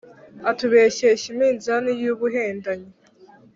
[0.51, 2.91] atubeshyeshya iminzani y’ubuhendanyi,